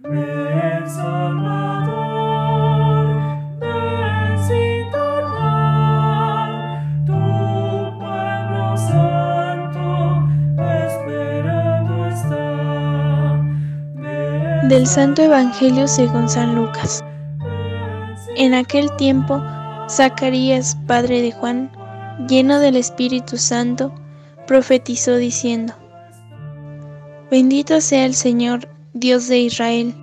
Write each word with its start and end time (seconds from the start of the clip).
Del 0.00 0.10
Santo 14.86 15.22
Evangelio 15.22 15.88
según 15.88 16.28
San 16.28 16.54
Lucas. 16.54 17.02
En 18.36 18.54
aquel 18.54 18.94
tiempo, 18.98 19.42
Zacarías, 19.90 20.76
padre 20.86 21.22
de 21.22 21.32
Juan, 21.32 21.72
lleno 22.28 22.60
del 22.60 22.76
Espíritu 22.76 23.36
Santo, 23.36 23.92
profetizó 24.46 25.16
diciendo, 25.16 25.74
Bendito 27.32 27.80
sea 27.80 28.06
el 28.06 28.14
Señor, 28.14 28.77
Dios 28.98 29.28
de 29.28 29.38
Israel, 29.38 29.94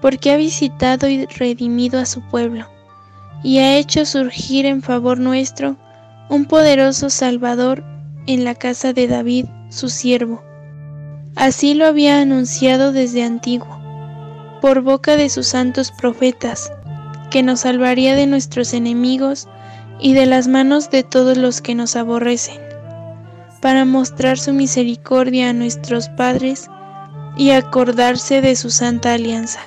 porque 0.00 0.32
ha 0.32 0.36
visitado 0.36 1.08
y 1.08 1.26
redimido 1.26 1.98
a 1.98 2.06
su 2.06 2.22
pueblo, 2.22 2.66
y 3.42 3.58
ha 3.58 3.76
hecho 3.76 4.06
surgir 4.06 4.64
en 4.64 4.82
favor 4.82 5.18
nuestro 5.18 5.76
un 6.28 6.46
poderoso 6.46 7.10
Salvador 7.10 7.84
en 8.26 8.44
la 8.44 8.54
casa 8.54 8.92
de 8.92 9.06
David, 9.06 9.46
su 9.68 9.88
siervo. 9.88 10.42
Así 11.34 11.74
lo 11.74 11.86
había 11.86 12.20
anunciado 12.20 12.92
desde 12.92 13.22
antiguo, 13.22 13.78
por 14.62 14.80
boca 14.80 15.16
de 15.16 15.28
sus 15.28 15.48
santos 15.48 15.92
profetas, 15.92 16.72
que 17.30 17.42
nos 17.42 17.60
salvaría 17.60 18.16
de 18.16 18.26
nuestros 18.26 18.72
enemigos 18.72 19.46
y 20.00 20.14
de 20.14 20.26
las 20.26 20.48
manos 20.48 20.90
de 20.90 21.02
todos 21.02 21.36
los 21.36 21.60
que 21.60 21.74
nos 21.74 21.96
aborrecen, 21.96 22.60
para 23.60 23.84
mostrar 23.84 24.38
su 24.38 24.52
misericordia 24.52 25.50
a 25.50 25.52
nuestros 25.52 26.08
padres 26.08 26.70
y 27.36 27.50
acordarse 27.50 28.40
de 28.40 28.56
su 28.56 28.70
santa 28.70 29.14
alianza. 29.14 29.60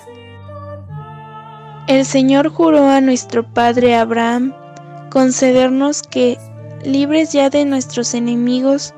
El 1.87 2.05
Señor 2.05 2.49
juró 2.49 2.87
a 2.87 3.01
nuestro 3.01 3.43
Padre 3.43 3.95
Abraham 3.95 4.53
concedernos 5.09 6.03
que, 6.03 6.37
libres 6.83 7.33
ya 7.33 7.49
de 7.49 7.65
nuestros 7.65 8.13
enemigos, 8.13 8.93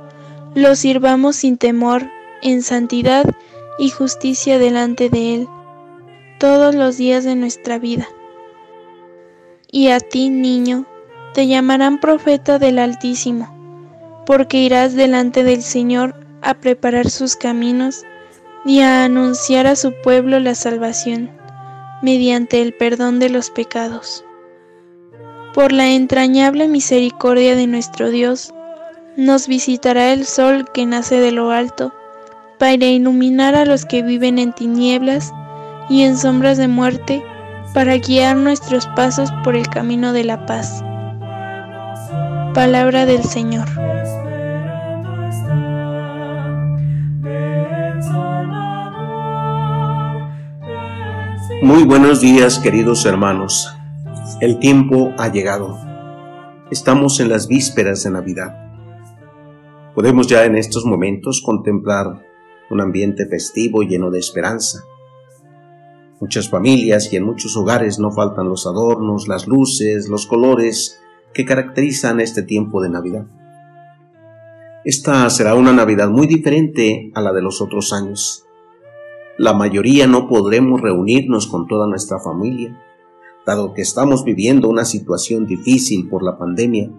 los 0.56 0.80
sirvamos 0.80 1.38
sin 1.38 1.58
temor 1.58 2.10
en 2.42 2.62
santidad 2.62 3.26
y 3.80 3.90
justicia 3.90 4.60
delante 4.60 5.10
de 5.10 5.36
Él 5.36 5.48
todos 6.40 6.76
los 6.76 6.98
días 6.98 7.24
de 7.24 7.36
nuestra 7.36 7.80
vida. 7.80 8.08
Y 9.72 9.90
a 9.90 10.00
ti, 10.00 10.30
niño, 10.30 10.86
te 11.34 11.48
llamarán 11.48 12.00
profeta 12.00 12.60
del 12.60 12.80
Altísimo, 12.80 14.24
porque 14.26 14.58
irás 14.58 14.96
delante 14.96 15.44
del 15.44 15.62
Señor 15.62 16.16
a 16.42 16.56
preparar 16.56 17.10
sus 17.10 17.36
caminos 17.36 18.04
y 18.66 18.82
a 18.82 19.04
anunciar 19.06 19.68
a 19.68 19.76
su 19.76 19.94
pueblo 20.02 20.40
la 20.40 20.56
salvación, 20.56 21.30
mediante 22.02 22.62
el 22.62 22.74
perdón 22.74 23.20
de 23.20 23.30
los 23.30 23.50
pecados. 23.50 24.24
Por 25.54 25.72
la 25.72 25.90
entrañable 25.90 26.68
misericordia 26.68 27.56
de 27.56 27.68
nuestro 27.68 28.10
Dios, 28.10 28.54
nos 29.18 29.48
visitará 29.48 30.14
el 30.14 30.26
sol 30.26 30.66
que 30.74 30.86
nace 30.86 31.20
de 31.20 31.32
lo 31.32 31.52
alto, 31.52 31.94
para 32.58 32.86
iluminar 32.86 33.56
a 33.56 33.66
los 33.66 33.86
que 33.86 34.04
viven 34.04 34.40
en 34.40 34.54
tinieblas 34.54 35.34
y 35.90 36.04
en 36.04 36.18
sombras 36.18 36.58
de 36.58 36.68
muerte, 36.68 37.24
para 37.74 37.98
guiar 37.98 38.38
nuestros 38.38 38.86
pasos 38.96 39.32
por 39.44 39.56
el 39.56 39.68
camino 39.68 40.14
de 40.14 40.24
la 40.24 40.46
paz. 40.46 40.84
Palabra 42.54 43.06
del 43.06 43.24
Señor. 43.24 43.68
Muy 51.62 51.84
buenos 51.84 52.22
días 52.22 52.58
queridos 52.58 53.06
hermanos. 53.06 53.70
El 54.40 54.58
tiempo 54.58 55.14
ha 55.20 55.32
llegado. 55.32 55.78
Estamos 56.72 57.20
en 57.20 57.30
las 57.30 57.48
vísperas 57.48 58.04
de 58.04 58.10
Navidad. 58.10 58.56
Podemos 59.94 60.26
ya 60.26 60.44
en 60.46 60.56
estos 60.56 60.86
momentos 60.86 61.44
contemplar 61.46 62.26
un 62.72 62.82
ambiente 62.82 63.28
festivo 63.28 63.84
lleno 63.84 64.10
de 64.10 64.18
esperanza. 64.18 64.84
Muchas 66.20 66.50
familias 66.50 67.14
y 67.14 67.18
en 67.18 67.26
muchos 67.26 67.56
hogares 67.56 68.00
no 68.00 68.10
faltan 68.10 68.50
los 68.50 68.66
adornos, 68.66 69.28
las 69.28 69.46
luces, 69.46 70.10
los 70.10 70.26
colores 70.26 71.00
que 71.32 71.46
caracterizan 71.46 72.22
este 72.22 72.42
tiempo 72.42 72.82
de 72.82 72.90
Navidad. 72.90 73.28
Esta 74.84 75.30
será 75.30 75.54
una 75.54 75.74
Navidad 75.74 76.10
muy 76.10 76.26
diferente 76.26 77.12
a 77.14 77.22
la 77.22 77.32
de 77.32 77.44
los 77.44 77.62
otros 77.62 77.94
años. 77.94 78.48
La 79.42 79.54
mayoría 79.54 80.06
no 80.06 80.28
podremos 80.28 80.82
reunirnos 80.82 81.48
con 81.48 81.66
toda 81.66 81.88
nuestra 81.88 82.20
familia, 82.20 82.80
dado 83.44 83.74
que 83.74 83.82
estamos 83.82 84.24
viviendo 84.24 84.70
una 84.70 84.86
situación 84.86 85.48
difícil 85.48 86.08
por 86.10 86.22
la 86.22 86.38
pandemia 86.38 86.92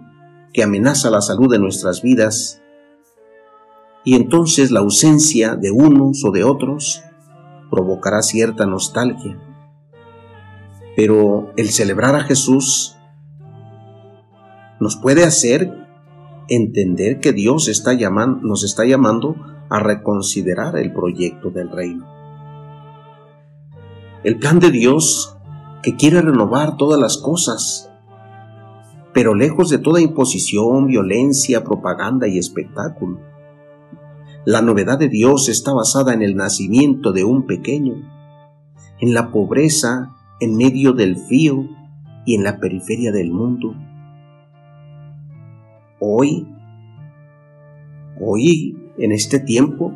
que 0.51 0.61
amenaza 0.61 1.09
la 1.09 1.21
salud 1.21 1.49
de 1.49 1.57
nuestras 1.57 2.01
vidas 2.01 2.61
y 4.03 4.15
entonces 4.15 4.71
la 4.71 4.81
ausencia 4.81 5.55
de 5.55 5.71
unos 5.71 6.25
o 6.25 6.31
de 6.31 6.43
otros 6.43 7.01
provocará 7.71 8.21
cierta 8.21 8.65
nostalgia. 8.65 9.39
Pero 10.97 11.53
el 11.55 11.69
celebrar 11.69 12.13
a 12.17 12.23
Jesús 12.23 12.97
nos 14.81 14.97
puede 14.97 15.23
hacer 15.23 15.87
entender 16.49 17.21
que 17.21 17.31
Dios 17.31 17.69
está 17.69 17.93
nos 17.93 18.65
está 18.65 18.83
llamando 18.83 19.37
a 19.69 19.79
reconsiderar 19.79 20.77
el 20.77 20.91
proyecto 20.91 21.49
del 21.49 21.69
reino. 21.69 22.22
El 24.23 24.39
plan 24.39 24.59
de 24.59 24.71
Dios 24.71 25.37
que 25.81 25.95
quiere 25.95 26.21
renovar 26.21 26.77
todas 26.77 26.99
las 26.99 27.17
cosas, 27.17 27.91
pero 29.13 29.35
lejos 29.35 29.69
de 29.69 29.77
toda 29.77 30.01
imposición, 30.01 30.87
violencia, 30.87 31.63
propaganda 31.63 32.27
y 32.27 32.37
espectáculo 32.37 33.33
la 34.45 34.61
novedad 34.61 34.99
de 34.99 35.07
Dios 35.07 35.47
está 35.47 35.71
basada 35.71 36.13
en 36.13 36.21
el 36.21 36.35
nacimiento 36.35 37.13
de 37.13 37.23
un 37.23 37.45
pequeño, 37.45 37.93
en 38.99 39.13
la 39.13 39.31
pobreza 39.31 40.15
en 40.41 40.57
medio 40.57 40.91
del 40.91 41.15
frío 41.15 41.69
y 42.25 42.35
en 42.35 42.43
la 42.43 42.59
periferia 42.59 43.13
del 43.13 43.31
mundo. 43.31 43.73
Hoy, 46.01 46.45
hoy, 48.19 48.77
en 48.97 49.13
este 49.13 49.39
tiempo, 49.39 49.95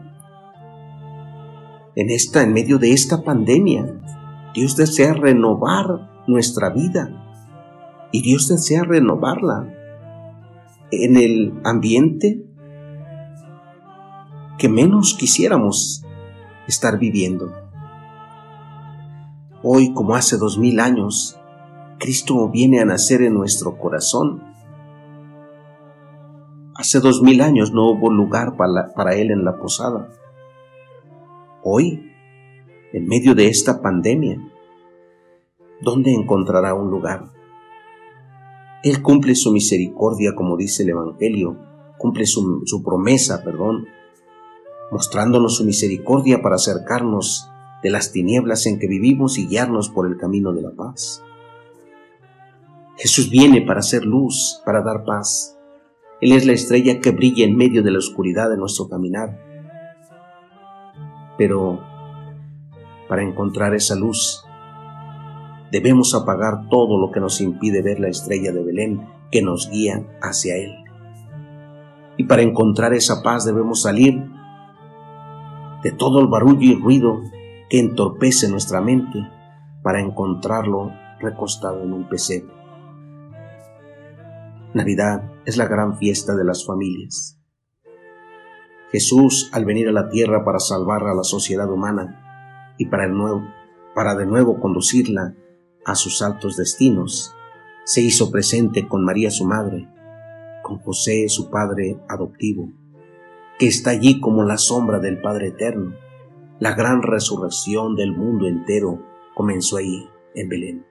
en 1.98 2.10
esta, 2.10 2.42
en 2.42 2.54
medio 2.54 2.78
de 2.78 2.94
esta 2.94 3.24
pandemia, 3.24 3.86
Dios 4.58 4.76
desea 4.76 5.14
renovar 5.14 6.10
nuestra 6.26 6.72
vida 6.72 7.12
y 8.12 8.24
Dios 8.24 8.48
desea 8.48 8.84
renovarla 8.84 9.72
en 10.90 11.16
el 11.16 11.62
ambiente 11.64 12.44
que 14.58 14.68
menos 14.68 15.16
quisiéramos 15.16 16.04
estar 16.68 16.98
viviendo. 16.98 17.54
Hoy, 19.62 19.94
como 19.94 20.16
hace 20.16 20.38
dos 20.38 20.58
mil 20.58 20.80
años, 20.80 21.40
Cristo 22.00 22.50
viene 22.50 22.80
a 22.80 22.86
nacer 22.86 23.22
en 23.22 23.36
nuestro 23.36 23.78
corazón. 23.78 24.42
Hace 26.74 27.00
dos 27.00 27.22
mil 27.22 27.42
años 27.42 27.74
no 27.74 27.92
hubo 27.92 28.12
lugar 28.12 28.58
para, 28.58 28.92
para 28.96 29.14
Él 29.14 29.30
en 29.30 29.46
la 29.46 29.56
posada. 29.60 30.10
Hoy, 31.64 32.17
en 32.94 33.08
medio 33.08 33.36
de 33.36 33.48
esta 33.48 33.82
pandemia, 33.82 34.40
¿dónde 35.82 36.14
encontrará 36.14 36.74
un 36.74 36.90
lugar? 36.90 37.32
Él 38.84 39.02
cumple 39.02 39.36
su 39.36 39.52
misericordia, 39.52 40.34
como 40.36 40.56
dice 40.56 40.84
el 40.84 40.90
Evangelio, 40.90 41.58
cumple 41.98 42.26
su, 42.26 42.62
su 42.66 42.84
promesa, 42.84 43.44
perdón, 43.44 43.88
mostrándonos 44.92 45.58
su 45.58 45.66
misericordia 45.66 46.42
para 46.42 46.56
acercarnos 46.56 47.50
de 47.84 47.90
las 47.90 48.12
tinieblas 48.12 48.66
en 48.66 48.80
que 48.80 48.88
vivimos 48.88 49.38
y 49.38 49.48
guiarnos 49.48 49.90
por 49.90 50.08
el 50.08 50.18
camino 50.18 50.54
de 50.54 50.62
la 50.62 50.72
paz. 50.72 51.24
Jesús 52.98 53.30
viene 53.30 53.62
para 53.62 53.80
hacer 53.80 54.06
luz, 54.06 54.62
para 54.66 54.82
dar 54.82 55.04
paz. 55.04 55.58
Él 56.20 56.32
es 56.32 56.46
la 56.46 56.54
estrella 56.54 57.00
que 57.00 57.12
brilla 57.12 57.46
en 57.46 57.56
medio 57.56 57.84
de 57.84 57.92
la 57.92 58.00
oscuridad 58.00 58.50
de 58.50 58.58
nuestro 58.58 58.90
caminar. 58.90 59.40
Pero 61.38 61.80
para 63.08 63.24
encontrar 63.24 63.74
esa 63.74 63.96
luz, 63.96 64.44
debemos 65.72 66.14
apagar 66.16 66.68
todo 66.70 67.00
lo 67.00 67.12
que 67.12 67.20
nos 67.20 67.42
impide 67.42 67.82
ver 67.82 68.00
la 68.00 68.10
estrella 68.10 68.52
de 68.52 68.64
Belén 68.64 69.08
que 69.32 69.42
nos 69.42 69.70
guía 69.70 70.06
hacia 70.22 70.56
Él. 70.56 70.76
Y 72.18 72.24
para 72.24 72.42
encontrar 72.42 72.94
esa 72.94 73.22
paz 73.22 73.46
debemos 73.46 73.82
salir 73.82 74.24
de 75.84 75.92
todo 75.92 76.20
el 76.20 76.28
barullo 76.28 76.62
y 76.62 76.76
ruido 76.76 77.22
que 77.70 77.80
entorpece 77.80 78.50
nuestra 78.50 78.82
mente 78.82 79.20
para 79.84 80.02
encontrarlo 80.02 80.92
recostado 81.20 81.84
en 81.84 81.94
un 81.94 82.10
pesebre. 82.10 82.54
Navidad 84.74 85.32
es 85.46 85.58
la 85.58 85.66
gran 85.66 85.98
fiesta 85.98 86.36
de 86.36 86.44
las 86.44 86.66
familias. 86.66 87.40
Jesús, 88.92 89.50
al 89.54 89.66
venir 89.66 89.90
a 89.90 89.92
la 89.92 90.10
tierra 90.10 90.46
para 90.46 90.60
salvar 90.60 91.04
a 91.04 91.14
la 91.14 91.24
sociedad 91.24 91.70
humana, 91.70 92.27
y 92.78 92.86
para, 92.88 93.06
el 93.06 93.14
nuevo, 93.14 93.44
para 93.96 94.16
de 94.16 94.26
nuevo 94.26 94.60
conducirla 94.60 95.36
a 95.86 95.96
sus 95.96 96.22
altos 96.22 96.58
destinos, 96.58 97.34
se 97.84 98.02
hizo 98.02 98.32
presente 98.32 98.88
con 98.88 99.06
María 99.06 99.32
su 99.32 99.46
madre, 99.46 99.88
con 100.62 100.80
José 100.80 101.30
su 101.30 101.50
padre 101.50 101.98
adoptivo, 102.10 102.70
que 103.58 103.68
está 103.68 103.92
allí 103.92 104.20
como 104.20 104.44
la 104.44 104.58
sombra 104.58 105.00
del 105.00 105.22
Padre 105.22 105.48
Eterno. 105.48 105.96
La 106.60 106.76
gran 106.76 107.02
resurrección 107.02 107.96
del 107.96 108.16
mundo 108.16 108.48
entero 108.48 109.02
comenzó 109.34 109.78
ahí, 109.78 110.10
en 110.36 110.50
Belén. 110.50 110.86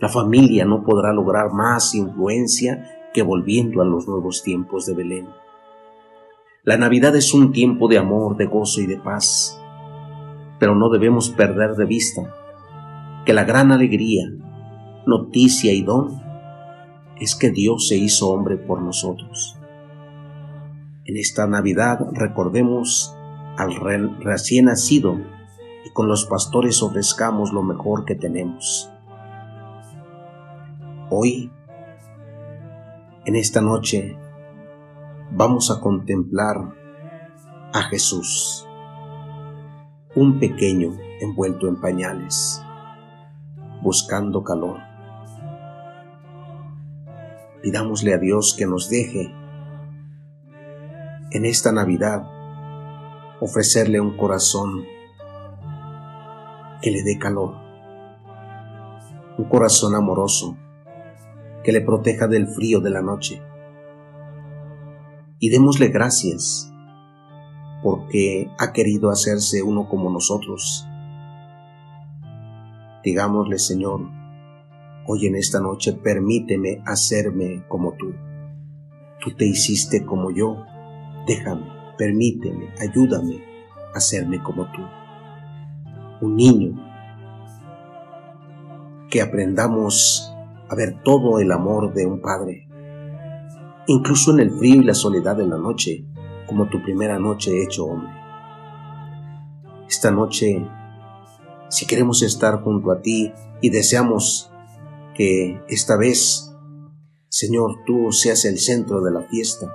La 0.00 0.08
familia 0.08 0.64
no 0.64 0.84
podrá 0.84 1.12
lograr 1.12 1.52
más 1.52 1.94
influencia 1.94 3.08
que 3.12 3.22
volviendo 3.22 3.82
a 3.82 3.84
los 3.84 4.06
nuevos 4.06 4.42
tiempos 4.42 4.86
de 4.86 4.94
Belén. 4.94 5.28
La 6.62 6.76
Navidad 6.76 7.16
es 7.16 7.32
un 7.32 7.52
tiempo 7.52 7.88
de 7.88 7.98
amor, 7.98 8.36
de 8.36 8.46
gozo 8.46 8.80
y 8.80 8.86
de 8.86 8.98
paz, 8.98 9.60
pero 10.58 10.74
no 10.74 10.88
debemos 10.88 11.30
perder 11.30 11.74
de 11.76 11.84
vista 11.84 12.34
que 13.24 13.32
la 13.32 13.44
gran 13.44 13.72
alegría, 13.72 14.30
noticia 15.06 15.72
y 15.72 15.82
don 15.82 16.22
es 17.20 17.34
que 17.34 17.50
Dios 17.50 17.88
se 17.88 17.96
hizo 17.96 18.30
hombre 18.30 18.56
por 18.56 18.82
nosotros. 18.82 19.56
En 21.04 21.16
esta 21.16 21.46
Navidad 21.46 22.00
recordemos 22.12 23.14
al 23.56 23.74
recién 24.20 24.66
nacido 24.66 25.18
y 25.84 25.90
con 25.90 26.08
los 26.08 26.26
pastores 26.26 26.82
ofrezcamos 26.82 27.52
lo 27.52 27.62
mejor 27.62 28.04
que 28.04 28.16
tenemos. 28.16 28.90
Hoy, 31.10 31.50
en 33.24 33.36
esta 33.36 33.60
noche, 33.60 34.18
vamos 35.30 35.70
a 35.70 35.80
contemplar 35.80 36.74
a 37.72 37.82
Jesús, 37.82 38.65
un 40.16 40.40
pequeño 40.40 40.96
envuelto 41.20 41.68
en 41.68 41.78
pañales, 41.78 42.62
buscando 43.82 44.42
calor. 44.42 44.78
Pidámosle 47.62 48.14
a 48.14 48.18
Dios 48.18 48.54
que 48.58 48.64
nos 48.64 48.88
deje 48.88 49.30
en 51.32 51.44
esta 51.44 51.70
Navidad 51.70 52.26
ofrecerle 53.40 54.00
un 54.00 54.16
corazón 54.16 54.86
que 56.80 56.90
le 56.90 57.02
dé 57.02 57.18
calor, 57.18 57.54
un 59.36 59.44
corazón 59.50 59.94
amoroso 59.94 60.56
que 61.62 61.72
le 61.72 61.82
proteja 61.82 62.26
del 62.26 62.46
frío 62.48 62.80
de 62.80 62.90
la 62.90 63.02
noche. 63.02 63.42
Y 65.40 65.50
démosle 65.50 65.88
gracias 65.88 66.72
porque 67.86 68.50
ha 68.58 68.72
querido 68.72 69.10
hacerse 69.10 69.62
uno 69.62 69.88
como 69.88 70.10
nosotros. 70.10 70.88
Digámosle, 73.04 73.60
Señor, 73.60 74.00
hoy 75.06 75.26
en 75.26 75.36
esta 75.36 75.60
noche 75.60 75.92
permíteme 75.92 76.82
hacerme 76.84 77.62
como 77.68 77.92
tú. 77.92 78.12
Tú 79.20 79.36
te 79.36 79.46
hiciste 79.46 80.04
como 80.04 80.32
yo. 80.32 80.64
Déjame, 81.28 81.66
permíteme, 81.96 82.70
ayúdame 82.80 83.44
a 83.94 83.98
hacerme 83.98 84.42
como 84.42 84.64
tú. 84.72 84.82
Un 86.22 86.34
niño 86.34 86.74
que 89.08 89.22
aprendamos 89.22 90.34
a 90.68 90.74
ver 90.74 91.04
todo 91.04 91.38
el 91.38 91.52
amor 91.52 91.94
de 91.94 92.04
un 92.04 92.20
padre, 92.20 92.66
incluso 93.86 94.32
en 94.32 94.40
el 94.40 94.50
frío 94.50 94.82
y 94.82 94.84
la 94.84 94.94
soledad 94.94 95.36
de 95.36 95.46
la 95.46 95.56
noche, 95.56 96.04
como 96.56 96.70
tu 96.70 96.82
primera 96.82 97.18
noche 97.18 97.62
hecho 97.62 97.84
hombre. 97.84 98.08
Esta 99.86 100.10
noche, 100.10 100.66
si 101.68 101.86
queremos 101.86 102.22
estar 102.22 102.62
junto 102.62 102.90
a 102.92 103.02
ti 103.02 103.30
y 103.60 103.68
deseamos 103.68 104.50
que 105.14 105.60
esta 105.68 105.98
vez, 105.98 106.54
Señor, 107.28 107.84
tú 107.84 108.10
seas 108.10 108.46
el 108.46 108.58
centro 108.58 109.02
de 109.02 109.12
la 109.12 109.20
fiesta, 109.20 109.70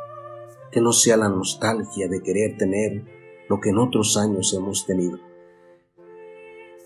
que 0.71 0.81
no 0.81 0.91
sea 0.91 1.17
la 1.17 1.29
nostalgia 1.29 2.07
de 2.07 2.23
querer 2.23 2.57
tener 2.57 3.05
lo 3.47 3.59
que 3.59 3.69
en 3.69 3.77
otros 3.77 4.17
años 4.17 4.51
hemos 4.55 4.87
tenido. 4.87 5.19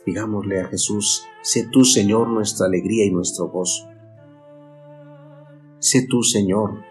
Digámosle 0.06 0.60
a 0.60 0.68
Jesús, 0.68 1.26
sé 1.42 1.70
tú, 1.72 1.86
Señor, 1.86 2.28
nuestra 2.28 2.66
alegría 2.66 3.06
y 3.06 3.12
nuestro 3.12 3.48
gozo. 3.48 3.88
Sé 5.80 6.06
tú, 6.06 6.22
Señor, 6.22 6.84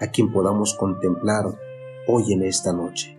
a 0.00 0.08
quien 0.08 0.32
podamos 0.32 0.74
contemplar 0.74 1.56
hoy 2.06 2.32
en 2.32 2.42
esta 2.44 2.72
noche. 2.72 3.18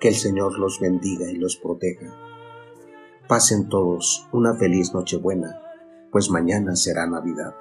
Que 0.00 0.08
el 0.08 0.14
Señor 0.14 0.58
los 0.58 0.80
bendiga 0.80 1.30
y 1.30 1.36
los 1.36 1.56
proteja. 1.56 2.14
Pasen 3.28 3.68
todos 3.68 4.28
una 4.32 4.54
feliz 4.54 4.92
Nochebuena 4.92 5.60
pues 6.14 6.30
mañana 6.30 6.76
será 6.76 7.08
Navidad. 7.08 7.56